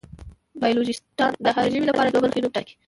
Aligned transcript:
بایولوژېسټان 0.59 1.31
د 1.43 1.47
هر 1.55 1.65
ژوي 1.73 1.85
لپاره 1.89 2.07
دوه 2.09 2.23
برخې 2.23 2.39
نوم 2.43 2.51
ټاکي. 2.55 2.73